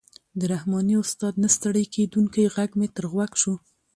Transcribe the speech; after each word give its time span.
د 0.39 0.41
رحماني 0.51 0.95
استاد 1.03 1.33
نه 1.43 1.49
ستړی 1.55 1.83
کېدونکی 1.95 2.51
غږ 2.55 2.71
مې 2.79 2.87
تر 2.95 3.05
غوږ 3.11 3.31
شو. 3.41 3.55